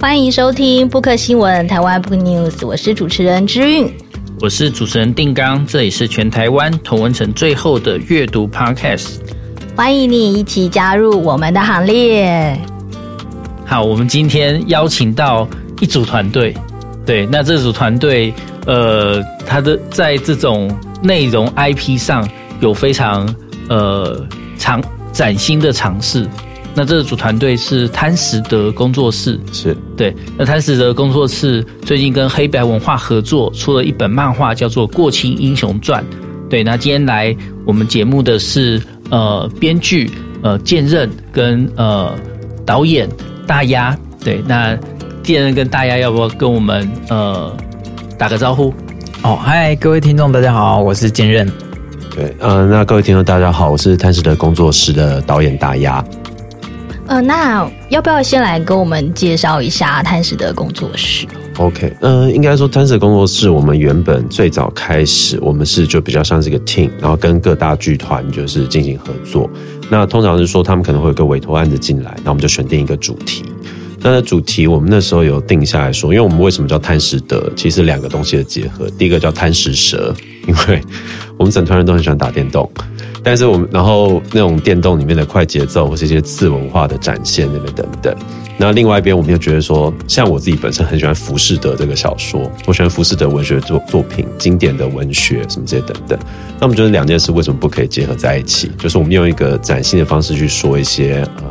[0.00, 3.92] 欢迎收听 Book 新闻台湾 Book News，我是主持人之韵，
[4.40, 9.16] 我是主持人定刚，这里是全台湾同文城最后的阅读 Podcast，
[9.74, 12.56] 欢迎你一起加入我们的行列。
[13.66, 15.48] 好，我们今天邀请到
[15.80, 16.54] 一组团队，
[17.04, 18.32] 对，那这组团队，
[18.66, 20.70] 呃，他的在这种
[21.02, 22.26] 内容 IP 上
[22.60, 23.34] 有非常
[23.68, 24.24] 呃
[24.56, 26.24] 尝崭新的尝试。
[26.78, 30.14] 那这组团队是贪食德工作室，是对。
[30.36, 36.00] 那贪食德工作室最近跟黑白文化合作出了一本漫画，叫做《过气英雄传》。
[36.48, 37.36] 对，那今天来
[37.66, 40.08] 我们节目的是呃编剧
[40.40, 42.14] 呃剑刃跟呃
[42.64, 43.08] 导演
[43.44, 43.98] 大鸭。
[44.22, 44.78] 对，那
[45.24, 47.52] 剑刃跟大鸭要不要跟我们呃
[48.16, 48.72] 打个招呼？
[49.24, 51.50] 哦，嗨，各位听众大家好，我是剑刃。
[52.14, 56.04] 对，呃，那各位听众大家好，我是贪食德工作室的导演大鸭。
[57.08, 69.48] 呃，那要不要先来跟我们介绍一下贪食的工作室？OK，嗯、呃，应该说贪食得工作室，我们原本最早开始，我们是就比较像是一个 team，然后跟各大剧团就是进行合作。
[69.88, 73.42] 那通常是说他们可能会有个委托案子进来，那我们就选定一个主题。
[74.00, 77.50] 那的主题我们那时候有定下来说，因为我们为什么叫贪食的？
[77.56, 80.14] 其实两个东西的结合，第一个叫贪食蛇，
[80.46, 80.82] 因为
[81.38, 82.70] 我们整团人都很喜欢打电动。
[83.28, 88.16] 但是我们，然后那种电动里面的快节奏或是一些次文化的展现，那边等等。
[88.56, 96.18] 那另外一边，我们又觉得说，像我自己本身很喜欢浮士德这个小说，我喜欢浮士德文学作作品、经典的文学什么这些等等。
[96.58, 98.70] 那我们觉得两件事为什么不可以结合在一起？
[98.78, 101.44] 就是我们用一个崭新的方式去说一些呃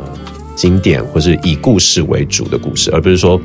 [0.56, 3.40] 经典或是以故事为主的故事，而不是说，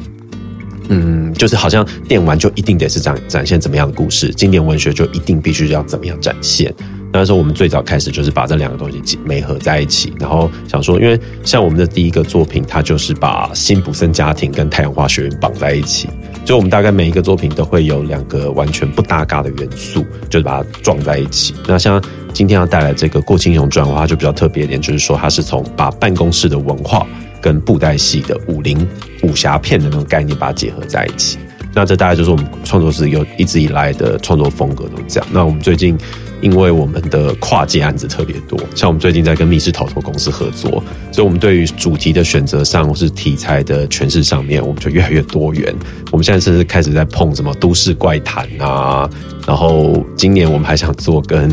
[0.90, 6.74] 嗯，就是好像电玩就一定得是展展现怎么样的故事，经典文学就一定必须要怎么样展现。
[7.14, 16.10] 那时候我们最早开始就是把这两个东西媒合在一起，然后想说，因为像我们的第一个作品，它就是把辛普森家庭跟太阳花学院绑在一起，
[16.44, 21.54] 就我们大概每一个作品都会有两个完全不搭嘎的元素，就是把它撞在一起。
[21.68, 22.02] 那像
[22.34, 27.06] 今天要带来这个《过气英雄传》的话，就比较特别一点，就是说它是从把办公室的文化
[27.40, 28.76] 跟布袋戏的武林
[29.22, 31.38] 武侠片的那种概念把它结合在一起。
[31.74, 35.30] 那这大概就是我们创作室有一直以来的创作风格都这样。
[35.32, 35.98] 那我们最近。
[36.42, 45.74] 因为我们的跨界案子特别多，像我们最近在跟密室逃脱公司合作，所以我们对于主题的选择上或是题材的诠释上面，我们就越来越多元。
[46.12, 49.10] 我们现在甚至开始在碰什么都市怪谈啊，
[49.48, 51.50] 然后今年我们还想做跟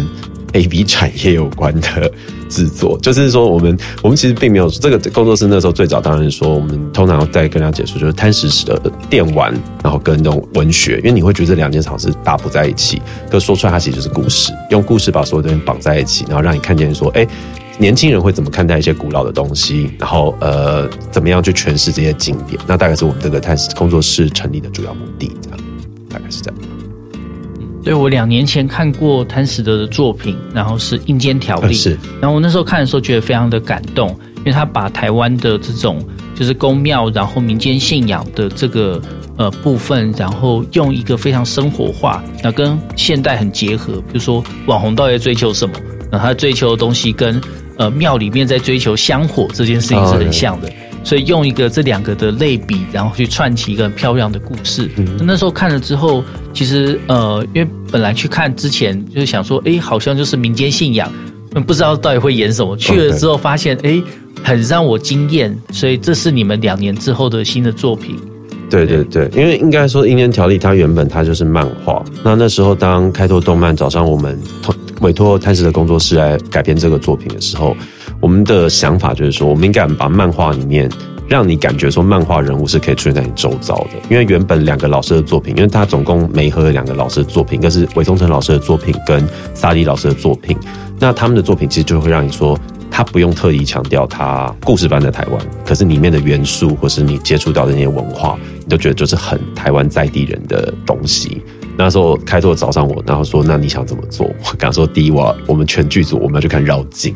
[0.52, 2.12] AV 产业有关的
[2.48, 9.52] 制作， 就是说，我们我们其实并没有这个工作室那时候最早当然说，我们通常在跟大家解说，就是贪食的电玩，
[9.82, 13.00] 然后跟那种文学，因为你会觉得这两件事是搭不在一起，
[13.30, 17.26] 可说出来它其实就是故事，用故事把所有东西绑在一起，然后让你看见说，哎，
[17.78, 25.58] 年轻人会怎么看待一些古老的东西，然后呃，怎么样去诠释这些经典，那大概是我们这个贪食工作室成立的主要目的，这样
[26.08, 26.69] 大概是这样。
[27.82, 31.98] 对，我两年前看过贪食得的作品，然后是《阴间条例》，是。
[32.20, 36.04] 然后我那时候看的时候觉得非常的感动，因为他把台湾的这种
[36.34, 39.00] 就是宫庙，然后民间信仰的这个
[39.36, 43.94] 呃部分，然后用一个非常生活化，那跟现代很结合。
[43.94, 45.74] 比如说网红到底在追求什么？
[46.12, 47.40] 那他追求的东西跟
[47.78, 50.68] 呃庙里面在追求香火这件事情是很像的。
[50.68, 54.88] 哦所以用一个这两个的类比，然后去串起一个很漂亮的故事。
[54.96, 56.22] 嗯、那时候看了之后，
[56.52, 61.10] 其实呃，因为本来去看之前就是想说，哎，好像就是民间信仰，
[61.66, 62.76] 不知道到底会演什么。
[62.76, 64.00] 去了之后发现，哎，
[64.42, 65.56] 很让我惊艳。
[65.72, 68.16] 所以这是你们两年之后的新的作品。
[68.68, 72.04] 对对对，因为应该说《阴间条例》它原本它就是漫画。
[72.22, 74.38] 那那时候当开拓动漫找上我们
[75.00, 77.74] 委托探视的工作室来改编这个作品的时候。
[78.20, 80.88] 我们的想法就是说，我们应该把漫画里面
[81.26, 83.92] 让你感觉说，漫画人物是可以出现在你周遭的。
[84.10, 90.56] 因为原本两个老师的作品，因为他总共媒合了两个老师的作品，一个是韦宗成老师的作品跟萨利老师的作品。
[90.98, 92.58] 那他们的作品其实就会让你说，
[92.90, 101.40] 他不用特意强调他故事般的台湾，可是里面的元素或是你接触到的那些文化，你都觉得就是很台湾在地人的东西。
[101.74, 104.26] 那时候开拓找上我，然后说，那你想怎么做？
[104.26, 107.14] 我刚说第一，我我们全剧组我们要去看绕境。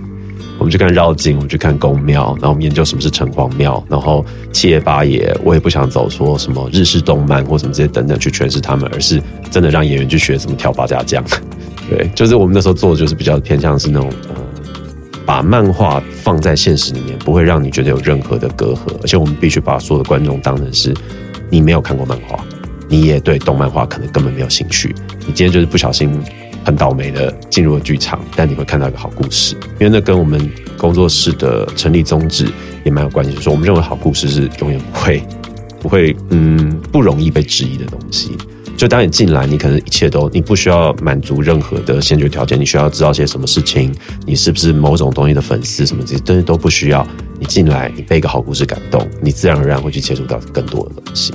[0.58, 9.20] 我们去看绕境，我们去看宫庙，然后我们研究什么是城隍庙，然后七爷八爷，我也不想走说什么日式动漫或什么这些等等去诠释他们，而是
[9.50, 11.22] 真的让演员去学怎么跳八家将。
[11.90, 14.34] 对，就是我们那时候做的就是比较偏向是那种呃，
[15.26, 20.94] 把漫画放在现实里面，不会让你觉得有任何的隔阂，而且我们必须把所有的观众当成是
[21.50, 22.42] 你没有看过漫画，
[22.88, 24.94] 你也对动漫画可能根本没有兴趣，
[25.26, 26.18] 你今天就是不小心。
[26.64, 32.46] 很倒霉的进入了剧场，但你会看到一个好故事，因为那跟我们工作室的成立宗旨
[32.84, 33.30] 也蛮有关系。
[33.32, 35.22] 就是说，我们认为好故事是永远不会
[35.80, 38.32] 不会嗯不容易被质疑的东西。
[38.76, 43.94] 就当你进来，你可能一切都你不需要满足任何的先决条件，你需要知道些什么事情，
[44.26, 47.06] 你是不是某种东西的粉丝，什么这些东西都不需要。
[47.38, 51.32] 你进来，你被一个好故事感动，你自然而然会去接触到更多的东西。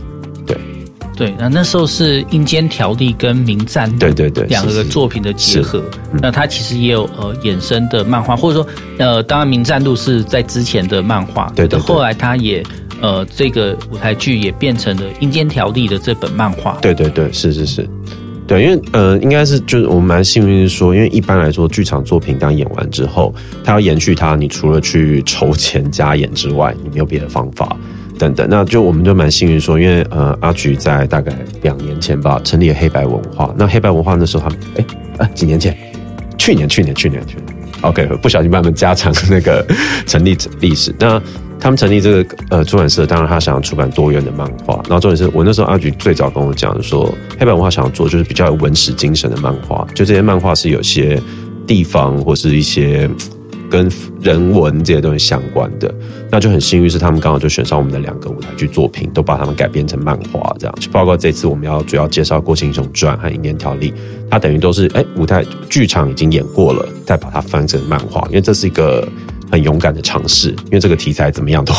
[1.19, 5.83] 对，那那时候是阴间条例跟名战，对对对，两个作品的结合。
[6.13, 8.68] 嗯、那它其实也有呃衍生的漫画，或者说
[8.98, 12.63] 呃，当然名战录是在之前的漫画，对，对对，后来它也。
[13.01, 16.77] 呃，这个舞台剧也变成了《阴间条例》的这本漫画。
[16.81, 17.89] 对对对，是是是，
[18.45, 23.33] 对，因为呃，应该是就是我们蛮幸运是说，因为一般来说，剧场作品当演完之后，
[23.63, 27.74] 它要延续它，你除了去筹钱加演之外，你没有别的方法
[28.19, 28.45] 等等。
[28.48, 31.33] 那就我们就蛮幸运说，因为呃，阿菊在大概
[31.63, 33.51] 两年前吧，成立了黑白文化。
[33.57, 34.86] 那黑白文化那时候他们哎
[35.18, 35.75] 啊几年前，
[36.38, 37.45] 去年去年去年去年
[37.81, 39.66] ，OK，不小心把他们加长那个
[40.06, 40.94] 成立历史。
[41.00, 41.19] 那
[41.60, 44.75] 他们成立这个呃出版社，当然他想要出版多元的漫画。
[44.88, 51.22] 然后重点是我那时候阿菊最早跟我讲说，黑白文化想要做就是比较有文史精神的漫画，就这些漫画是有些
[51.68, 53.10] 地方或是一些
[53.69, 53.89] 跟
[54.21, 55.94] 人文这些东西相关的。
[56.31, 60.75] 那就很幸运是他们刚好就选上我们的两个舞台剧作品，都把他们改编成漫画这样。
[60.80, 63.92] 就包括这次我们要主要介绍《过气英雄传》和《阴间条例》，
[64.30, 69.07] 它等于都是哎舞台剧场已经演过了，再把它翻成漫画，因为这是一个。
[69.51, 71.74] 很勇敢的尝试，因为这个题材怎么样都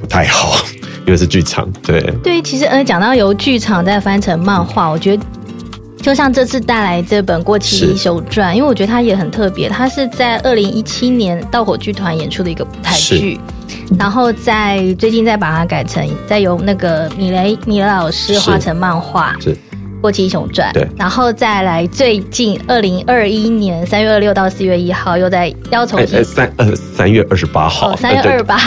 [0.00, 0.56] 不太好，
[1.06, 1.72] 因为是剧场。
[1.80, 5.22] 对对，其实呃，讲到由剧场再翻成漫画，我觉得
[6.04, 13.40] 就像这次带来这本《过期英雄传》，因为我觉得它也很特别，它是在二零一七年盗火剧团演出的一个舞台剧，
[13.98, 19.34] 然后在最近再把它改成，再由那个米雷米雷老师画成漫画。
[19.40, 19.54] 是。
[20.02, 28.58] 《过气英雄传》，对，然后再来最近二零二一年三月二六到四月一号，又在要从三呃三月二十八号，三月二十八。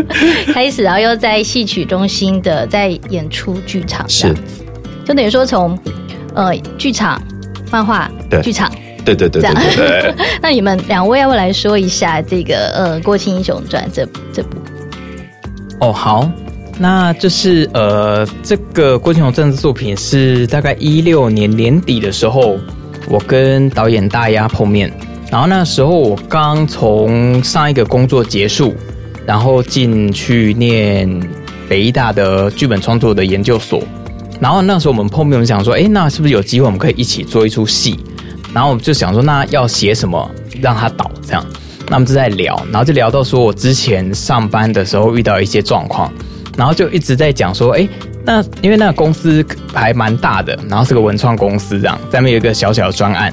[0.54, 4.64] 开始，然后又在戏曲中心的在演出剧场这样子，是
[5.04, 5.78] 就等于说从
[6.36, 7.20] 呃剧场
[7.72, 8.70] 漫画对剧场
[9.04, 9.56] 对对对这样。
[10.40, 14.58] 那你们两位要不要来说一下这个呃《郭庆英雄传》这这部？
[15.80, 16.30] 哦，好。
[16.78, 22.58] 那就是呃，这个过气英雄传的作品是大概一六年年底的时候，
[23.08, 24.92] 我跟导演大丫碰面，
[25.30, 28.76] 然后那时候我刚从上一个工作结束，
[29.24, 31.08] 然后进去念
[31.66, 33.82] 北医大的剧本创作的研究所，
[34.40, 37.98] 然后那时候我们碰面，我们想说，哎，那是不是有机会我们可以一起做一出戏？
[38.52, 40.30] 然后我们就想说，那要写什么
[40.60, 41.44] 让他导这样？
[41.88, 46.12] 那我们就在聊，然后就聊到说我之前上班的时候遇到一些状况。
[46.56, 47.86] 然后就一直在讲说，哎，
[48.24, 49.44] 那因为那个公司
[49.74, 53.30] 还蛮大的，然后是个文创公司这样，在那边有一个小小的专案，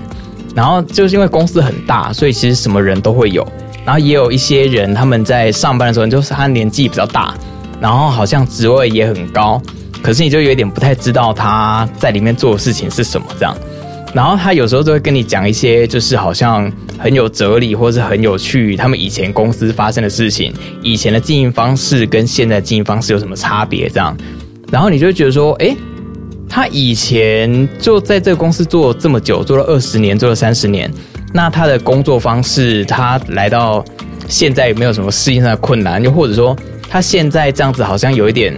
[0.54, 3.48] 然后就是因为公司很大，所以其实什么人都会有，
[3.86, 7.34] 然后也有一些人他们在上班的时候，就是他年纪比较大，
[7.80, 9.62] 然后好像职位也很高，
[10.04, 13.58] 可是你就有点不太知道他在里面做的事情是什么这样。
[14.14, 20.54] 然后他有时候就会跟你讲一些，就是好像很有哲理，或是很有趣，他们以前公司发生的事情，
[20.84, 23.90] 以前的经营方式跟现在经营方式有什么差别？
[23.90, 24.16] 这样，
[24.72, 25.76] 然后你就会觉得说，诶，
[26.48, 30.92] 他以前就在这个公司做这么久，做了二十年，做了三十年，
[31.34, 33.84] 那他的工作方式，他来到
[34.28, 36.04] 现在有没有什么适应上的困难？
[36.04, 36.56] 又或者说，
[36.88, 38.54] 他现在这样子好像有一点，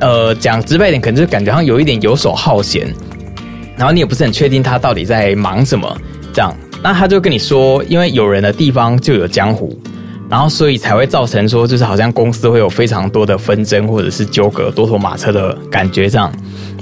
[0.00, 2.92] 呃，讲直白一点，可能就感觉好像有一点游手好闲。
[3.76, 6.00] 然后你也不是很确定他到底在忙什么，
[6.32, 9.78] 这样，那他就跟你说，因为有人的地方就有江湖，
[10.30, 16.32] 然后所以才会造成说，就是好像公司会有非常多的纷争或者是纠葛、多头马车的感觉这样。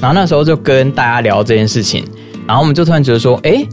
[0.01, 2.05] 然后那时候就跟大家聊这件事情，
[2.47, 3.67] 然后我们就突然觉得说，诶，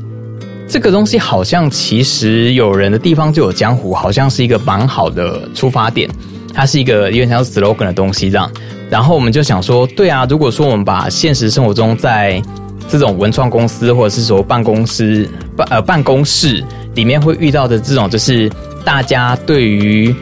[0.67, 6.09] 这个东西好像其实有人的地方就有江湖，好像是一个蛮好的出发点，
[6.53, 8.49] 它是一个有点像 slogan 的东西这样。
[8.91, 12.41] 然后我们就想说，对啊，如果说我们把现实生活中在
[12.89, 16.61] 这种文创公司，或者是说办公室办呃办公室
[16.93, 18.51] 里面会遇到的这种，就是
[18.83, 20.13] 大家对于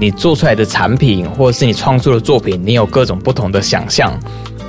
[0.00, 4.12] 你做出来的产品，或者是你创作的作品，你有各种不同的想象，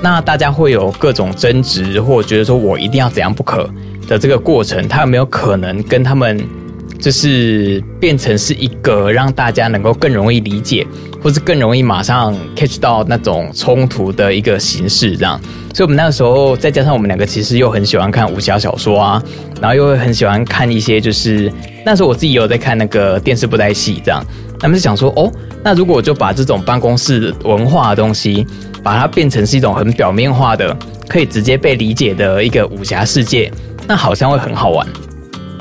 [0.00, 3.68] 那大家会有各种争执，或者觉得说我一定要怎样不可
[4.06, 6.40] 的这个过程，它有没有可能跟他们
[6.98, 10.86] 就是变成是一个让大家能够更容易理解，
[11.22, 15.40] 或是更容易马上 catch 到那种冲突的一个形式，这样。
[15.74, 19.22] 所以，我们那个时候再加上我们两个，其实又很喜欢看武侠小说啊，
[19.60, 21.52] 然后又会很喜欢看一些，就是
[21.86, 24.24] 那时候我自己有在看那个电视布袋戏，这样。
[24.58, 25.30] 他们就想说，哦，
[25.62, 28.44] 那如果我就把这种办公室文化的东西，
[28.82, 30.76] 把它变成是一种很表面化的，
[31.06, 33.52] 可以直接被理解的一个武侠世界，
[33.86, 34.84] 那好像会很好玩。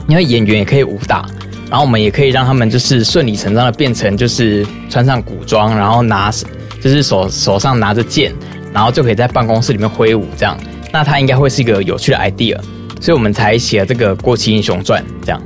[0.07, 1.25] 因为演员也可以武打，
[1.69, 6.31] 然后我们也可以让他们就是顺理成章的变成就是穿上古装，然后拿。
[6.79, 8.33] 就就是手手上拿着剑，
[8.71, 10.57] 然后就可以在办公室里面挥舞这样。
[10.93, 12.55] 那它应该会是一个有趣的 idea，
[13.01, 15.41] 所以我们才写了这个《过气英雄传》这样。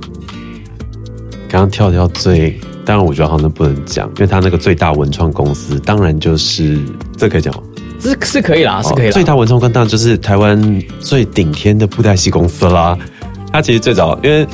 [1.50, 6.78] 刚刚跳跳最，当然我觉得好像不能讲，因为他那个最大文创公司，当然就是
[7.18, 7.64] 这可以讲吗？
[8.00, 9.10] 是是可以啦，是可以啦。
[9.10, 12.96] 哦，最大文创跟当然就是台湾最顶天的布袋戏公司啦。
[13.52, 14.48] 他其实最早，因为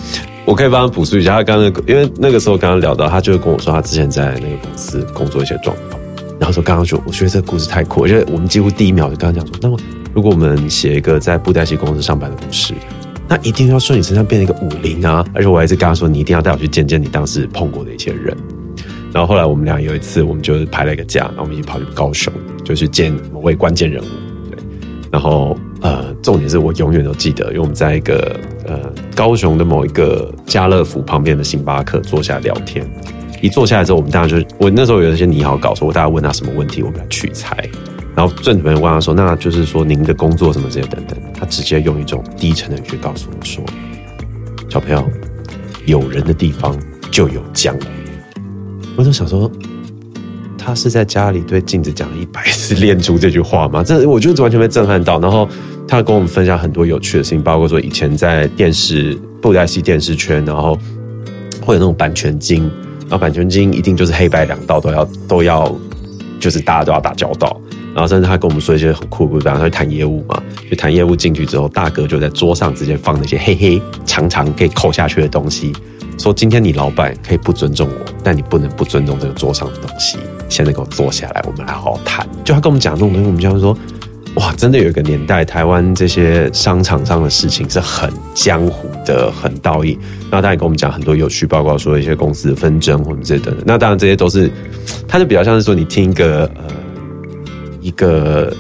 [0.46, 6.02] 我可以帮他补述一下，他刚刚，因为那个时候刚刚聊到，他就跟我说他之前在那个公司工作一些状况，
[6.40, 9.78] 然后说刚刚说，我觉得这个故事太酷，而且我们几乎第一秒就刚刚讲说，那么
[10.14, 12.74] 如果我们写一个在布袋戏公司上班的故事。
[13.30, 15.22] 那一定要说你身上变成一个武林啊！
[15.34, 18.34] 而且我还是跟他说，你一定要带我去见见你当时碰过的一些人。
[19.12, 22.32] 然后后来我们俩有一次，我们就排了一个假，然后我们一起跑去高雄，
[22.64, 24.08] 就去见某位关键人物。
[24.50, 24.58] 对，
[25.12, 28.78] 然后呃，重点是我永远都记得，因为我们在一个呃
[29.16, 32.86] 高雄的某一个家乐福旁边的星巴克坐下聊天。
[33.42, 37.70] 一坐下来之后，我们大家就我那时候有一些拟好稿，说我大家问他什么问题，我们来取材。
[38.14, 43.64] 然后正主任问他说：“那就是说您的工作什么这些等等。”他直接用一种低沉的语气告诉我说
[44.68, 45.08] ：“小朋友，
[45.86, 46.78] 有人的地方
[47.10, 47.86] 就有江湖。”
[48.98, 49.50] 我就想说，
[50.58, 53.82] 他是在家里对镜子讲了一百次练出这句话吗？
[53.84, 55.18] 这我就是完全被震撼到。
[55.20, 55.48] 然后
[55.88, 60.78] 他跟我们分享很多有趣的事情，包括说以前在电视布袋戏电视圈，然后
[61.62, 62.64] 会有那种版权金，
[63.04, 65.74] 然后版权金一定就是黑白两道都要都要，
[66.40, 67.60] 就是大家都要打交道。
[67.94, 75.74] 然后甚至他跟我们说一些很酷的故事，比方说谈业务嘛，就谈业务进去之后，大哥就在桌上直接放那些黑黑长长可以扣下去的东西，
[76.20, 80.18] 说今天你老板可以不尊重我，但你不能不尊重这个桌上的东西。
[80.48, 82.28] 现在给我坐下来，我们来好好谈。
[82.44, 83.76] 就他跟我们讲这种东西，我们就会说，
[84.38, 89.98] 哇，真的有一个年代，台湾这些商场上的事情是很江湖的，很道义。
[90.32, 93.64] 然后他也跟我们讲很多有趣，包括说一些公司的纷争或者这些等等。
[93.66, 94.50] 那当然这些都是，
[95.08, 96.64] 他就比较像是说你听一个呃。
[97.80, 98.54] 一个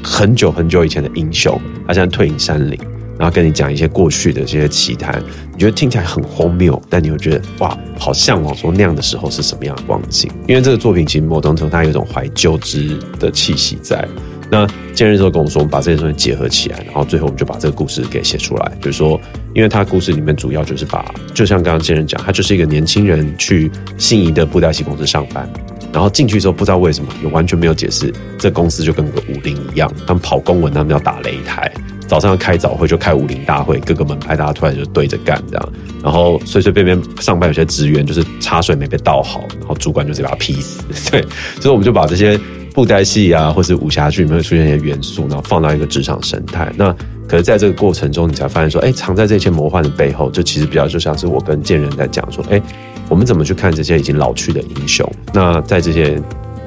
[0.00, 2.78] 很久很久以前的英雄，他现在退隐山林，
[3.18, 5.20] 然后跟你讲一些过去的这些奇谈，
[5.52, 10.30] 你觉得听起来很荒谬，但你会觉得哇，好向往说那样的时候是什么样的光景？
[10.46, 14.06] 因为这个作品其实某种程度它有一种怀旧之的气息在。
[14.54, 19.20] 那建仁之后跟我说，我们把这些东西结合起来，然后最后我们就把这个故事给写出来，就是说，
[19.52, 23.68] 因为他故事里面主要就是把，就像刚刚建仁讲，他就是一个年轻人去
[23.98, 25.52] 心仪的布袋戏公司上班。
[25.92, 28.12] 然后进去之后，不知道为什么，也完全没有解释。
[28.38, 31.72] 这公司就跟个武林一样，他们跑公文，他们要打擂台，
[32.06, 35.72] 早上要开早会就开武林大会，各个门派大家突然就对着干这样。
[36.00, 40.80] 然后随随便便上班，有些职员就是茶水没被倒好，然后主管就直接把他劈死。
[41.10, 41.20] 对，
[41.60, 42.38] 所以我们就把这些
[42.74, 46.70] 布袋戏啊，或是武侠剧里面会出现一些元素，然后放到一个职场生态。
[46.76, 46.94] 那
[47.26, 52.60] 可是在这个过程中，你才发现说，哎，藏在这些魔幻的背后，就其实比较就像是我跟建仁在讲说，哎。
[53.06, 55.06] 我们怎么去看这些已经老去的英雄？
[55.30, 56.18] 那在这些，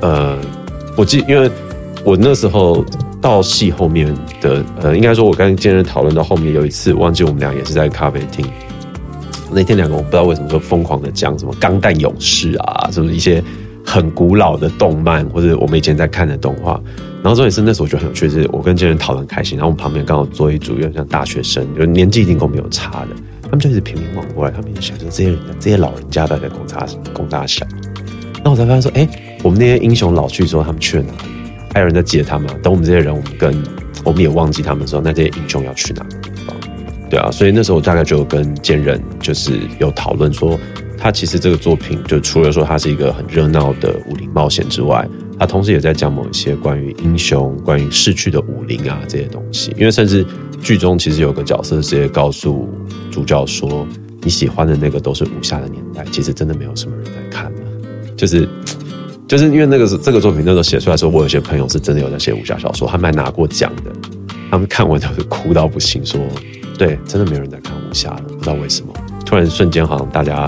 [0.02, 0.38] 呃，
[0.96, 1.50] 我记，因为
[2.04, 2.86] 我那时候
[3.20, 8.46] 到戏后面的，呃，应该说，我跟建仁讨论到后面有一次，忘记我们俩也是在咖啡厅。
[9.52, 13.44] 那天两个我不知道为什么就疯狂的讲什么《钢弹勇士》啊，什么一些
[13.88, 16.80] 很古老的动漫，或者我们以前在看的动画。
[17.24, 23.08] 然后重点是那时候我觉得很有趣，是我跟建仁讨论开心，然后我们旁边刚好坐一组有点像大学生，就年纪一定跟我们有差的。
[23.44, 27.66] 他们就一直频频往过来，他们就想说这些人，这些老人家在攻大攻大小。
[28.44, 29.08] 那我才发现说，哎、
[29.42, 31.30] 我们那些英雄老去之后，他们去了哪里？
[31.74, 32.48] 还有人在接他们。
[32.62, 33.64] 等我们这些人，我们跟
[34.04, 36.16] 我们也忘记他们的时候，那这些英雄要去哪里？
[37.10, 40.60] 对啊，所以那时候我大概就跟建仁就是有讨论说，
[40.98, 49.72] 他其实这个作品就除了说他是一个很热闹的武林冒险之外，他同时也在讲某一些关于英雄、关于逝去的武林啊这些东西。
[49.78, 50.26] 因为甚至
[50.62, 52.68] 剧中其实有个角色直接告诉。
[53.10, 53.88] 主教说
[54.22, 57.60] ：“你喜欢的那个都是武侠的年代，其实真的没有什么人在看了。
[58.16, 58.48] 就是，
[59.28, 63.92] 就是因为那个是这个作品那时候写出来的时候，我有些朋友是真的有在写武侠小说，他们还拿过奖的。
[64.52, 66.22] 他们看完都是哭到不行，说：
[66.78, 68.94] 对，真的没有人在看武侠了，不知道为什么。
[69.26, 70.48] 突然瞬间，好像大家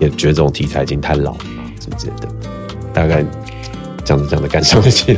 [0.00, 1.38] 也觉得这种题材已经太老了，
[1.80, 2.28] 什么之类的。
[2.92, 3.24] 大概
[4.04, 5.16] 这样子这样的感受的对。”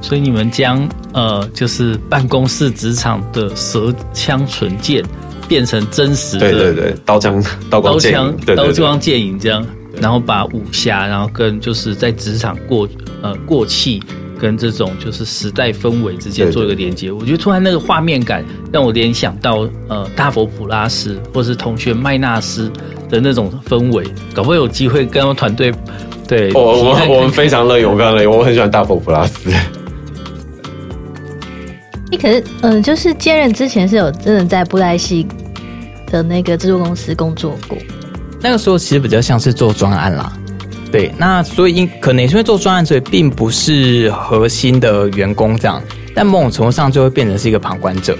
[0.00, 5.04] 所以你们将呃，就是办公室职场的舌枪唇剑
[5.46, 9.66] 变成真实的，对对对，刀枪刀光剑影，刀光剑影这样，
[10.00, 12.88] 然后把武侠，然后跟就是在职场过
[13.20, 14.02] 呃过气
[14.38, 17.10] 跟这种就是时代氛围之间做一个连接。
[17.10, 22.70] 我觉得突然那个画面感让我联想到呃大佛普拉斯或是同学麦纳斯
[23.08, 25.72] 的那种氛围，搞不好有机会跟他们团队
[26.26, 29.50] 对，我我我们非常乐意，我非常乐意，我很喜欢大佛普拉斯。
[32.10, 35.26] 你可是，嗯，就是接任之前是有真的在布袋戏
[36.06, 37.76] 的那个制作公司工作过。
[38.40, 40.32] 那个时候其实比较像是做专案啦，
[40.90, 45.82] 对，那所以因可能也是因为做专案，所以并不是核心的员工这样，
[46.14, 48.16] 但某种程度上就会变成是一个旁观者。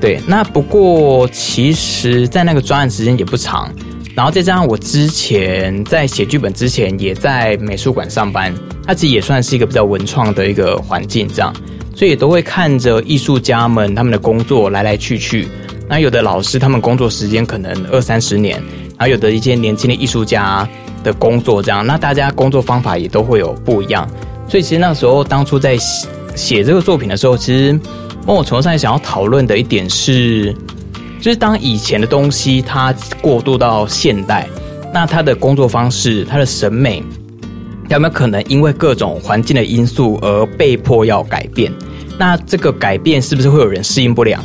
[0.00, 3.68] 对，那不过其实，在那个专案时间也不长，
[4.14, 8.54] 然后再加上我之前在写剧本之前也在美术馆上班，
[8.86, 11.52] 它其实也算是一个比较文创的一个环境这样，
[11.94, 15.48] 所以也都会看着艺术家们他们的工作来来去去。
[15.88, 18.62] 那有的老师他们工作时间可能二三十年，
[18.98, 20.68] 然后有的一些年轻的艺术家
[21.02, 24.08] 的工作这样，那大家工作方法也都会有不一样。
[24.48, 25.76] 所以其实那时候当初在
[26.34, 27.78] 写这个作品的时候，其实。
[28.26, 30.52] 某种程度上想要讨论的一点是，
[31.20, 34.48] 就是当以前的东西它过渡到现代，
[34.92, 37.04] 那它的工作方式、它的审美，
[37.88, 41.72] 有没有可能因为各种环境的因素而被迫要改变？
[42.18, 44.44] 那这个改变是不是会有人适应不了？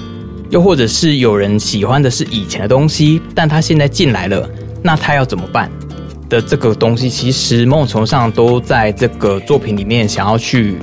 [0.51, 4.47] 又或者是有人喜欢的是以前的东西，但他现在进来了，
[4.83, 5.71] 那他要怎么办？
[6.31, 10.77] 的这个东西，其实某种程度上都在这个作品里面想要去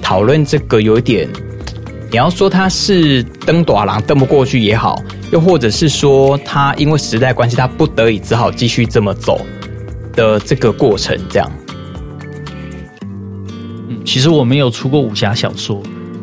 [0.00, 1.28] 讨论这个有一点。
[2.10, 4.98] 你要说他是登大人登不过去也好，
[5.30, 9.44] 又或者是说他因为时代关系，他不得已只好继续这么走
[10.14, 11.52] 的这个过程，这样。
[13.88, 15.82] 嗯，其实我没有出过武侠小说，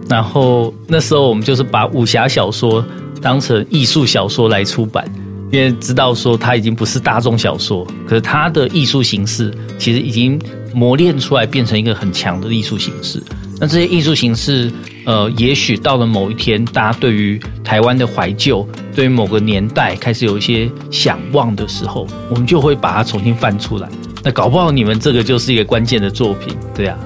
[0.10, 2.84] 然后那时候我们就是把武侠小说
[3.22, 5.08] 当成艺术小说来出版，
[5.52, 10.42] 因为知道说它已经不是大众小说，可是它的艺术形式其实已经
[10.74, 13.22] 磨练出来，变成一个很强的艺术形式。
[13.60, 14.72] 那这些艺术形式，
[15.06, 23.88] 呃，也许到了某一天，大家对于台湾的怀旧，对于某个年代开始有一些想望的时候，我们就会把它重新翻出来。
[24.24, 26.98] 那搞不好你们这个就是一个关键的作品，对啊。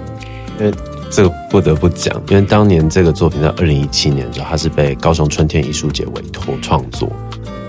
[0.59, 0.73] 因为
[1.09, 7.11] 这个不得不讲，因为当年这个作品在二零一七年的时候，它是被高雄春天艺术节委托创作。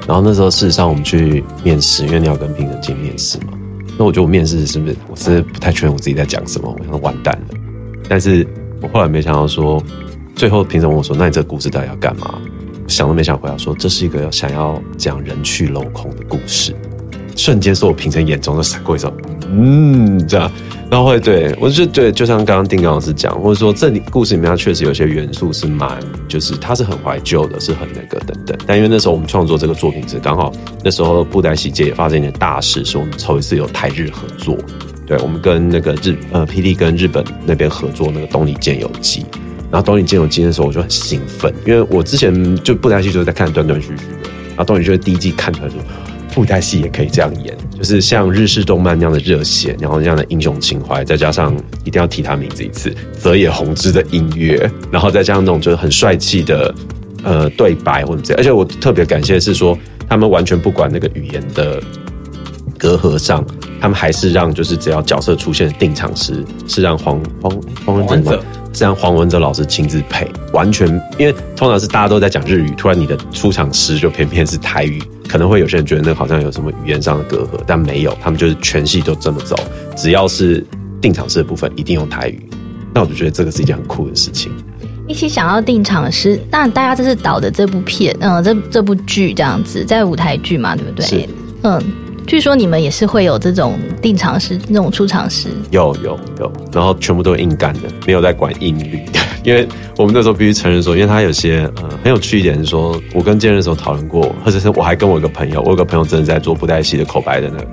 [0.06, 3.52] 然后那时候事实上我们去面试，因为你要跟评审进面试嘛。
[3.98, 7.58] 那我觉得我面试是不是，我是不太确定我自己在讲什么，我想完蛋了。
[8.08, 8.46] 但是。
[8.82, 9.82] 我后来没想到说，
[10.34, 12.38] 最后评审问我说：“那你这个故事到底要干嘛？”
[12.86, 16.76] 想都没想回答说：“这是一个想要讲人去楼空的故事。”
[17.34, 19.10] 瞬间，所有评审眼中都闪过一种
[19.48, 20.52] “嗯”这样，
[20.88, 28.56] 然后会对我就对，就像刚刚丁刚老师讲，或者说这里故事里面它确实有些元素是蛮，就是它是很怀旧的，是很那个等等。
[28.66, 30.52] 但因为那时候我们创作这个作品是刚好
[30.84, 34.56] 那时候布袋戏界也发生一件大事，是我们头一次有台日合作。
[35.06, 39.24] 对，我们跟那个日呃霹雳跟日本那边合作那个东离剑游记，
[39.70, 45.78] 然后东离剑游记的时候我就很兴奋，因为我之前就布袋戏就是在看断断续续的，然后东里就是第一季看出来说
[46.36, 56.74] 布袋戏也可以这样演，就是像日式动漫那样的热血，然后那样的英雄情怀，再加上一定要提他名字一次泽野弘之的音乐，然后再加上那种就是很帅气的
[57.24, 61.82] 呃对白或者这样，而且我特别感谢的是说他们完全不管那个语言的。
[62.78, 63.42] 隔阂上，
[63.80, 68.38] 他们还是让就是只要角色出现的定场诗是让黄黄黄文哲，
[68.74, 79.56] 是让黄文哲老师亲自配，完全因为通常是大家都在讲日语，突然你的出场诗就偏偏是台语，可能会有些人觉得那好像有什么语言上的隔阂，但没有，他们就是全系都这么走，
[79.96, 80.64] 只要是
[81.00, 82.48] 定场式的部分一定用台语，
[82.94, 84.52] 那我就觉得这个是一件很酷的事情。
[85.08, 91.06] 一起想要定场诗，那大家这是导的这部片，嗯，这这部剧这样子，在舞台剧嘛，对不对？
[91.06, 91.28] 是，
[91.62, 91.82] 嗯。
[92.26, 99.00] 据说你们也是会有这种定场诗、那种出场诗，有有有，然后全部都硬干的，没有在管音律。
[99.44, 107.66] 因为我们那时候必须承认说，因为他有些呃很有趣一点是说，我跟建任的时候讨论过，或者是我还跟我一个朋友，我有个朋友真的在做布袋戏的口白的那个，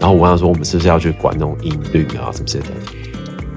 [0.00, 2.70] 然后我问他说，我们是不是要去管那种音律啊什么之类的？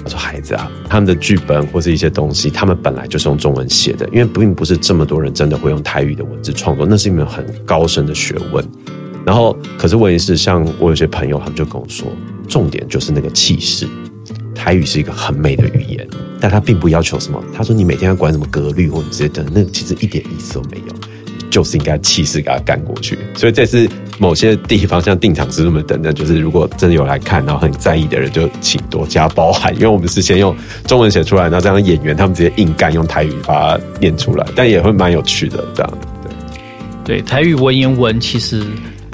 [0.04, 8.64] 他说孩子啊，他们的剧本或是一些东西，他们本来就是用中文写的，因为并不是这么多人真的会用台语的文字创作，那是一门很高深的学问。
[9.26, 12.08] 然后，可是问题是，像我有些朋友，他们就跟我说，
[12.48, 13.88] 重点就是那个气势。
[14.54, 16.08] 台语是一个很美的语言，
[16.40, 17.44] 但他并不要求什么。
[17.54, 20.94] 他说你每天要管什么格律或者之类的，那其实一点意思都没有，
[21.52, 23.20] 就是应该气势给他干过去。
[23.36, 30.56] 所以这次某些地方像定场诗什么等等，就是如果真的有来看，然后很在意的人，就请多加包涵，因为我们是先用
[30.88, 35.64] 中文写出来，然后这样演员他们直接硬干用台语把它念出来，但也会蛮有趣的。
[35.76, 35.94] 这样
[37.04, 38.64] 对对，台语文言文其实。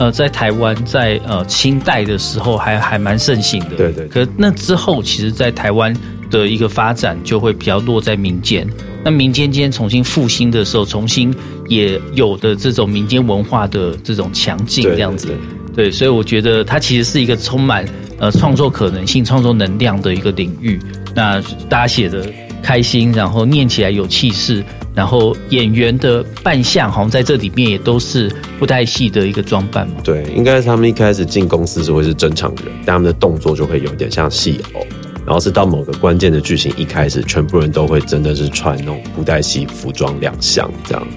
[0.01, 3.75] 呃，在台湾，在呃清代的时候还还蛮盛行的。
[3.75, 4.07] 对对。
[4.07, 5.95] 可那之后，其实，在台湾
[6.31, 8.67] 的一个发展就会比较落在民间。
[9.05, 11.31] 那民间间重新复兴的时候，重新
[11.67, 15.37] 也有的这种民间文化的这种强劲，这样子。
[15.75, 17.85] 对，所以我觉得它其实是一个充满
[18.17, 20.79] 呃创作可能性、创作能量的一个领域。
[21.13, 22.27] 那大家写的
[22.63, 24.63] 开心，然后念起来有气势。
[24.93, 29.95] 然后演员的扮相好像在这里面也都是布袋戏的一个装扮嘛。
[30.03, 34.85] 对，应该是他们一开始进公司时会是正常人，但他们的动作就会有点像戏偶。
[35.25, 41.07] 然后是到某个关键的剧情一开始，全部人都会真的是穿那种布袋戏服装亮相这样。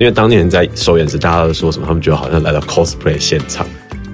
[0.00, 1.86] 因为当年在首演时，大家都说什么？
[1.86, 3.66] 他们觉得好像来到 cosplay 现场。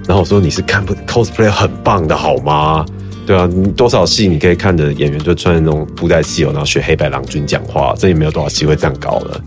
[0.07, 2.85] 然后我说：“你是看不 cosplay 很棒的好吗？
[3.29, 9.39] 对啊，你多少戏你可以看的演员就穿那种布袋戏哦，然后学黑白郎君讲话，这也没有多少机会这样搞了。”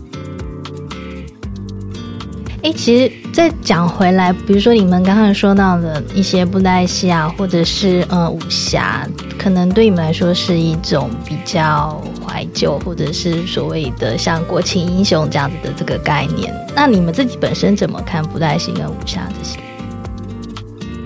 [2.63, 9.05] 哎，其实再讲回来，比如说你们刚刚说到的一些布袋戏啊，或者是呃武侠，
[9.37, 16.53] 可能对你们来说是一种比较怀旧，或者是所谓的像国情英雄这样子的这个概念。
[16.73, 19.59] 那你们自己本身怎么看布袋戏跟武侠这些？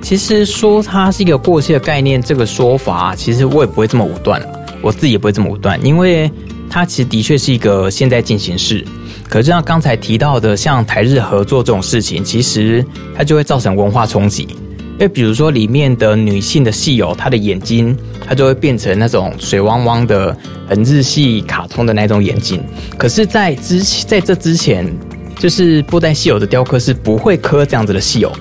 [0.08, 4.42] 其实说它是一个过气的概念，这个说法，其实我也不会这么武断，
[4.82, 6.32] 我自己也不会这么武断，因为
[6.70, 8.86] 它其实的确是一个现在进行式。
[9.28, 12.86] 可是像刚才提到的，像台日合作这种事情，其实
[13.18, 14.44] 它就会造成文化冲击。
[14.44, 17.94] 因为比如说里面的女性的戏友，她的眼睛，
[18.26, 20.34] 它就会变成那种水汪汪的、
[20.70, 22.64] 很日系卡通的那种眼睛。
[22.98, 24.90] 可是，在之在这之前，
[25.38, 28.32] 就是布袋戏偶的雕刻是不会刻这样子的戏偶，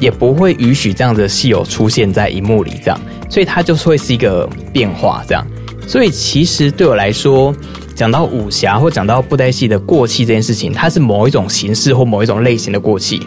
[0.00, 5.46] 也不会允许这样子的戏偶出现在荧幕里，这样，所以它就会是一个变化，这样。
[5.86, 7.54] 所以其实对我来说，
[7.94, 10.24] 讲到武侠或讲到布袋戏的过气。
[10.24, 13.20] 这件事情，它是某一种形式或某一种类型的过气，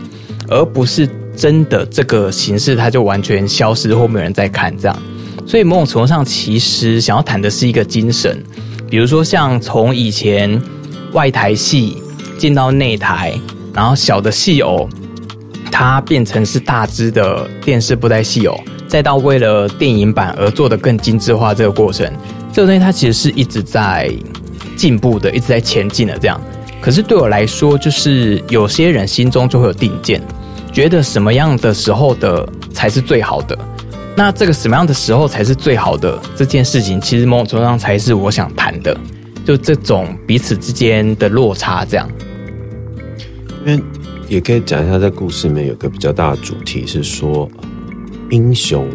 [0.48, 4.98] 而不是真的这个形式它就完全消失或没有人在看这样。
[5.46, 8.42] 所以某种程度上，其实想要谈的是一个精神，
[8.90, 10.62] 比如说像从以前
[11.12, 11.98] 外台戏
[12.38, 13.34] 进到内台，
[13.74, 14.88] 然后小的戏偶
[15.74, 18.58] 它变成是大只的电视布袋戏偶，
[18.88, 22.10] 再到为了电影版而做的更精致化这个过程，
[22.54, 24.10] 这个东西它其实是一直在。
[24.76, 26.42] 进步的，一直在前进的这样，
[26.82, 30.20] 可是对我来说，就是有些人心中就会有定见，
[30.74, 33.58] 觉得什么样的时候的才是最好的。
[34.16, 38.98] 那这个什么样的时候才是最好的这件事情，其实某种程度上才是我想谈的，
[39.46, 42.10] 就这种彼此之间的落差这样。
[43.66, 43.82] 因为
[44.28, 47.50] 也可以讲一下，在故事里面有个比较大的主题是说
[48.30, 48.88] 英雄。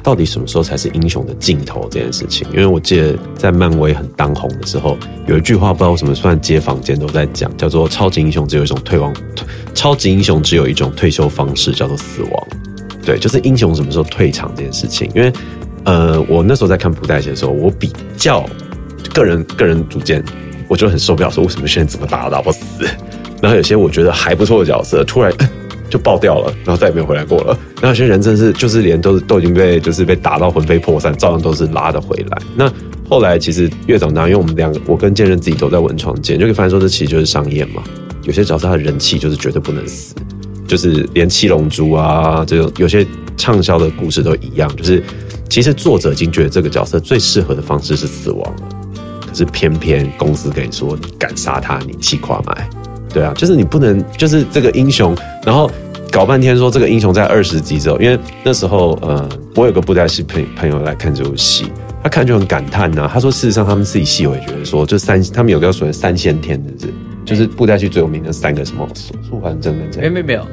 [0.00, 2.48] 到底什么时候才是英雄的尽头这件事情？
[2.52, 4.96] 因为我记得在漫威很当红的时候，
[5.26, 9.12] 有一句话不知道为什么算街坊间都在讲，叫做“超级英雄只有一种退亡，
[9.74, 12.48] 超级英雄只有一种退休方式，叫做死亡”。
[13.04, 15.10] 对，就是英雄什么时候退场这件事情。
[15.14, 15.30] 因为
[15.84, 18.48] 呃，我那时候在看布袋戏的时候，我比较
[19.12, 20.24] 个人个人主见，
[20.68, 22.86] 我就很受不了，说为什么现在怎么打都打不死。
[23.40, 25.32] 然后有些我觉得还不错的角色，突然。
[25.90, 27.58] 就爆掉了，然后再也没有回来过了。
[27.80, 32.38] 然后有些人真是就是连都都已经被就是被打到魂飞魄散，照样都是拉得回来。
[32.54, 32.70] 那
[33.08, 37.82] 后来其实越长大，因为我们两个我跟建仁自己都在文创界，就可以发现说这其实就是商业嘛。
[38.24, 40.14] 有些角色他的人气就是绝对不能死，
[40.66, 43.06] 就是连七龙珠啊，这种有些
[43.38, 45.02] 畅销的故事都一样，就是
[45.48, 48.68] 其实作者已经觉得这个角色最适合的方式是死亡了，
[49.26, 52.68] 可是偏偏公司跟你说你敢杀他，你气垮埋。
[53.12, 55.70] 对啊，就是你不能，就是这个英雄，然后
[56.10, 66.92] 搞半天说这个英雄在二十集之后，因为那时候，呃，我有个布袋戏朋朋友来看这部戏，他看就很感叹呐、啊，他说事实上他们自己戏也觉得说，就三，他们有个所谓三先天的是，
[67.24, 70.46] 就是布袋戏最有名的三个什么素还真跟这，没没没有，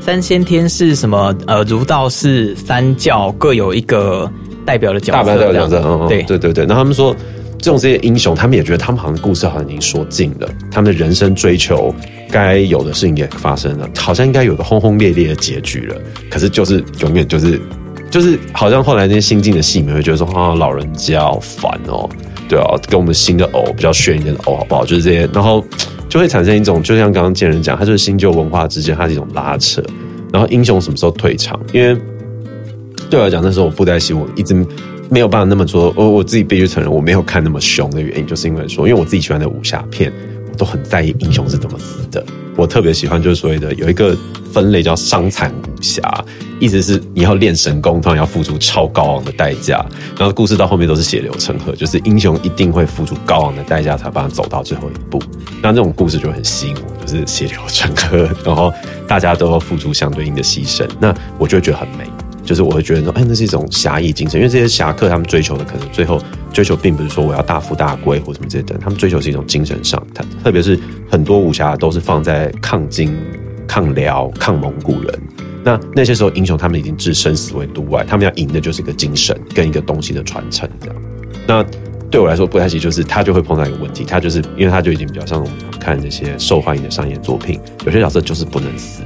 [0.00, 1.34] 三先天是什么？
[1.46, 4.30] 呃，儒道释三教各有一个
[4.64, 7.14] 代表的角色，大代表角色，嗯、对对对对，然后他们说。
[7.60, 11.94] 这种这些英雄，他们也觉得他们好像故事好像已经说尽了，他们的人生追求
[12.30, 15.96] 该有的事情也发生了，好像应该有个轰轰烈烈的结局了。
[16.30, 17.60] 可是就是永远就是
[18.10, 22.08] 就是，好像后来那些新进的戏迷会觉得说啊，老人家好烦哦，
[22.48, 24.84] 对啊，跟我们新的偶比较炫一点的偶好不好？
[24.84, 25.62] 就是这些，然后
[26.08, 29.82] 就会产生一种，就像刚刚建人讲，他就是新旧文化之间它是一种拉扯。
[30.32, 31.60] 然后英雄什么时候退场？
[31.74, 31.94] 因为
[33.10, 34.66] 对我来讲，那时候我布袋戏我一直。
[35.10, 40.12] 没有办法那么做，我我自己必须承认，我没有看那么凶的原因，就是因为说，因为我自己喜欢的武侠片，
[40.52, 42.24] 我都很在意英雄是怎么死的。
[42.56, 44.16] 我特别喜欢就是所谓的有一个
[44.52, 46.24] 分类叫伤残武侠，
[46.60, 49.84] 意思是你要练神功，当然要付出超高昂的代价，
[50.16, 55.20] 然后故事到后面都是血流成河，就是英雄一定会付出高昂的代价才帮他走到最后一步。
[55.62, 58.72] 那这种故事就很吸引我，就是血流成河，然后
[59.08, 62.04] 大家都要付出相对应的牺牲，那我就会觉得很美。
[62.50, 66.20] 就是我会觉得说，哎，那是一种侠义精神，因为这些侠客他们追求的可能最后
[66.52, 70.76] 追求并不是说我要大富大贵或什么这些等，他们追求是一种精神上，他特别是
[71.08, 73.16] 很多武侠都是放在抗金、
[73.68, 75.20] 抗辽、抗蒙古人，
[75.62, 80.96] 那那些时候英雄他们已经置生死为度外，他们要赢的就是一个精神跟一个东西的传承这样。
[81.46, 81.64] 那
[82.10, 89.04] 对我来说不太行，就是他就会碰到一个问题，他就是因为他就已经比较像我们看那些受欢迎的商业作品，有些角色就是不能死，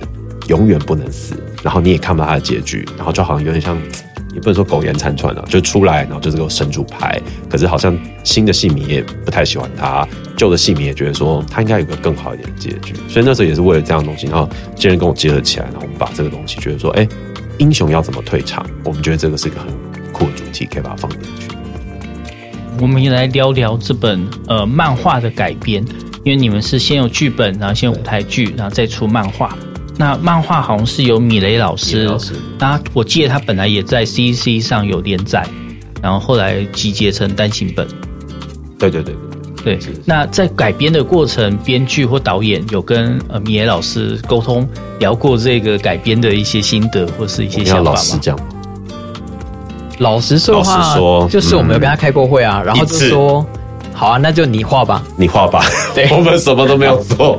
[0.49, 3.77] 永远不能死，然后你也看不到他的结局，然后就好像有点像，
[4.35, 17.07] 也不能说苟延残喘了，就出来然后就是个神主牌，可是好像新的戏迷也不太喜欢他，旧的戏迷也觉得说他应该有个更好一点的结局，所以那时候也是为了这样的东西，然后竟然跟我结合起来，然后我们把这个东西觉得说，哎，
[17.59, 18.65] 英雄要怎么退场？
[18.85, 19.69] 我们觉得这个是一个很
[20.13, 21.49] 酷的主题，可以把它放进去。
[22.81, 25.85] 我们也来聊聊这本呃漫画的改编，
[26.25, 29.57] 因为你们是先有剧本，然后先有舞台剧，然后再出漫画。
[29.97, 32.11] 那漫画好像是由米雷老师，
[32.59, 35.47] 那我记得他本来也在 CC 上有连载，
[36.03, 37.87] 然后后来集结成单行本。
[38.79, 39.77] 对对对对。
[39.77, 39.79] 对。
[40.05, 47.99] 那在改编的过程，编剧或导演有跟呃米雷老师沟通聊过这个改编的一些心得或是一些想法吗？
[50.01, 53.47] 老实说话，老实说，就是我们有跟他开过会啊，嗯、然后就说，
[53.95, 57.37] 好啊，那就你画吧，你画吧，对， 我们什么都没有做，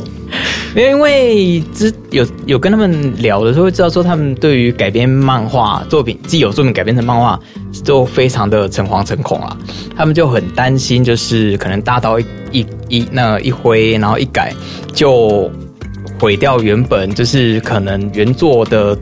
[0.76, 7.40] 因为之有有跟他们聊的时候，会知道说他们对于改编漫画作品，既有作品改编成漫画，
[7.86, 9.58] 都非常的诚惶诚恐啊，
[9.96, 14.54] 他们就很担心，就是可能大刀一一那一挥，然后一改，
[14.94, 15.50] 就
[16.20, 18.98] 毁掉原本就是可能原作的。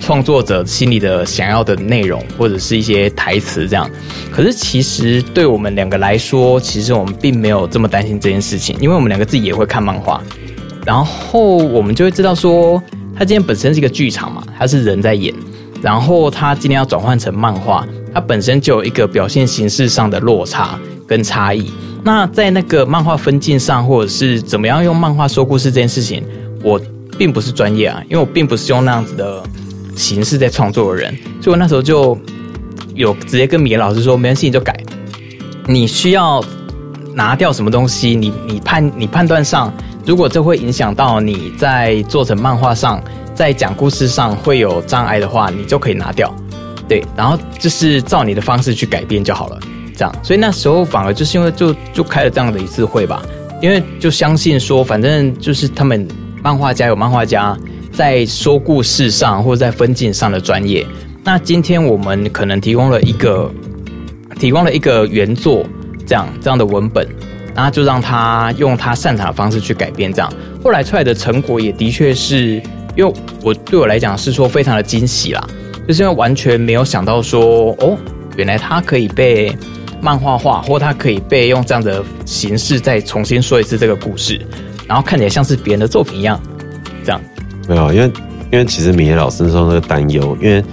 [0.00, 3.90] 创作者心里的想要的内容，或者是一些台词这样。
[4.30, 10.22] 可是其实对我们两个来说，其实我们并没有这么担心这件事情，因为我们两个自己也会看漫画，
[10.84, 12.82] 然后我们就会知道说，
[13.14, 15.34] 他今天本身是一个剧场嘛，他是人在演，
[15.82, 21.70] 然后他今天要转换成漫画，它本身就有一个表现形式上的落差跟差异。
[22.02, 26.22] 那在那个漫画分镜上，或者是怎么样用漫画说故事这件事情，
[26.62, 26.80] 我
[27.18, 29.42] 并不是专业啊，因为我并不是用那样子的。
[29.96, 31.12] 形式在创作的人，
[31.42, 32.16] 所以我那时候就
[32.94, 34.72] 有直接跟米老师说，没关系，你就改。
[35.66, 36.40] 你需要
[37.14, 38.14] 拿掉什么东西？
[38.14, 39.74] 你你判你判断上，
[40.08, 42.98] 如果这会影响到你在做成漫画上，
[43.34, 46.34] 在讲故事上会有障碍的话，你就可以拿掉。
[46.88, 49.60] 对，然后就是照你的方式去改变就好了。
[49.94, 53.22] 这样，所以那时候反而就是因为就就开了这样的一次会吧，
[53.60, 56.08] 因为就相信说，反正就是他们
[56.42, 57.54] 漫画家有漫画家。
[57.92, 60.86] 在说故事上或者在分镜上的专业，
[61.22, 63.50] 那今天我们可能提供了一个
[64.38, 65.66] 提供了一个原作，
[66.06, 67.06] 这样这样的文本，
[67.58, 70.32] 然后就让他用他擅长的方式去改编，这样。
[70.62, 72.62] 后来出来的成果也的确是，
[72.94, 75.44] 因为我对我来讲是说非常的惊喜啦，
[75.88, 77.98] 就是因为完全没有想到说哦，
[78.36, 79.52] 原来他可以被
[80.00, 84.40] 漫画化，或他可以被用这样的形式再重新说一次这个故事，
[84.86, 86.40] 然后看起来像是别人的作品一样，
[87.04, 87.20] 这样。
[87.68, 88.12] 没有，因为
[88.52, 90.64] 因为其实米野老师说那个担忧，因为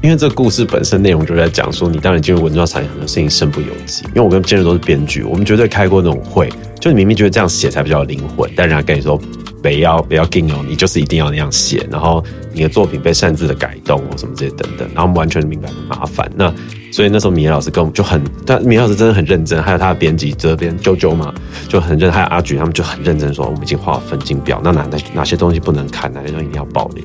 [0.00, 4.04] 因为这个故事本身内容就在讲说，你当然进入文创产业，很多事情身不由己。
[4.08, 6.48] 因为我跟建瑞都是编剧，我们绝对开过那种会，
[6.80, 9.20] 就你明明觉得这样写才比较有灵魂，但人家跟你说
[9.60, 16.30] 不要不要硬哦，你就是一定要那样写，然后你的作品被擅自的改动或什么这些等等，然后我们完全明白很麻烦。
[16.36, 16.52] 那
[16.92, 21.34] 所以那时候米老师跟我们就很，但米老师真的很认真，还有他的编辑这边啾啾嘛，
[21.68, 27.02] 就很认，还有阿菊他们就很认真说，我们已经画了分镜表，那哪哪哪些东西不能看，哪些东西一定要保留，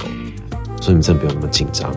[0.80, 1.92] 所以你们真的不用那么紧张，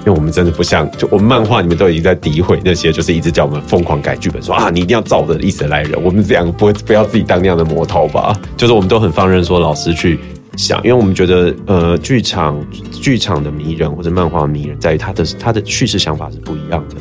[0.00, 8.34] 因为我们真的不像，就我们漫画里面都已经在诋毁那些，就是一直叫我们疯狂改剧本，说啊你一定要照我的意思来人，我们这样不会不要自己当那样的魔头吧？
[8.56, 10.18] 就是我们都很放任说老师去
[10.56, 12.58] 想，因为我们觉得呃剧场
[12.90, 16.96] 剧场的迷人或者漫画的迷人在于他的他的叙事想法是不一样的。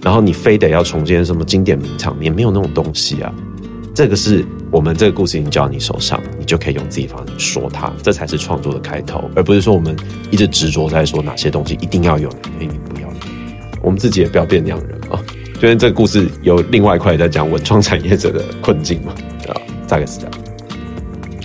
[0.00, 3.32] 然后你非得要重建什么经典名场面，没有那种东西啊。
[3.94, 9.94] 这个是我们这个故事已经交到你手上，你就可以用自己方式说它，这才是创作的开头，而不是说我们
[10.32, 12.28] 一直执着在说哪些东西一定要有，
[12.58, 13.14] 哪些不要 有。
[13.82, 15.20] 我们自己也不要变那样人啊。
[15.62, 19.14] 因为这个故事有另外一块在讲文创产业者的困境嘛，
[19.48, 19.54] 啊，
[19.86, 20.32] 大概是这样。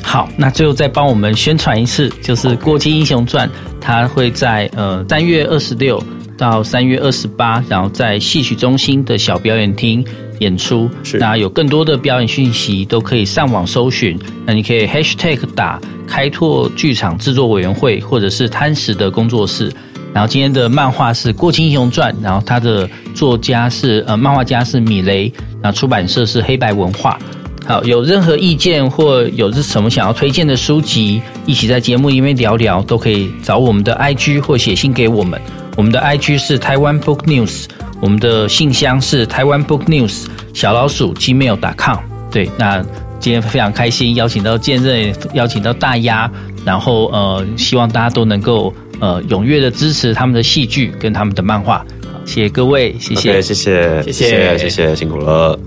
[0.01, 3.47] 好，那最后再帮我们宣传一次，就是《过气英雄传》，
[3.79, 6.03] 它会在呃三月二十六。
[6.35, 10.01] 到三月二十八，然后在戏曲中心的小表演厅
[10.39, 10.89] 演出。
[11.03, 14.17] 是，那有更多的表演讯息都可以上网搜寻。
[14.45, 19.71] 那你可以 hashtag 打开拓剧场制作委员会，或者是贪食的工作室。
[20.11, 27.19] 然后今天的漫画是《过气英雄传》，然后他的作家是呃漫画家是米雷，然后出版社是黑白文化。
[27.67, 35.39] 好，有任何意见或有什么想要推荐的书籍，一起在节目里面聊聊，都可以找我们的 IG 或写信给我们。
[35.77, 37.65] 我们的 IG 是台湾 Book News，
[38.01, 41.97] 我们的信箱是台湾 Book News 小老鼠 gmail.com。
[42.31, 42.81] 对，那
[43.19, 46.31] 今天非常开心，邀请到建任，邀请到大鸭，
[46.63, 51.79] 然后呃，希望大家都能够呃踊跃的支持他们的戏剧跟他们的漫画。
[51.79, 51.85] 好，
[52.25, 55.59] 谢谢各位，谢谢，okay, 谢谢，谢谢，谢谢，辛苦了。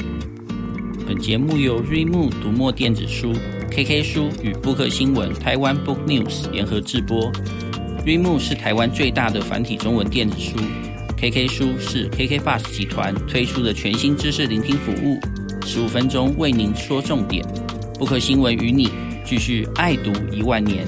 [1.07, 3.35] 本节目由瑞木读墨电子书、
[3.71, 7.31] KK 书与布克新闻台湾 Book News 联合制播。
[8.07, 10.57] 瑞木是台湾最大的繁体中文电子书
[11.23, 15.21] ，KK 书是 KK Bus 集团推出的全新知识聆听服务，
[15.65, 17.47] 十五分钟为您说重点。
[17.97, 18.91] 不可新闻与你
[19.25, 20.85] 继续爱读一万年。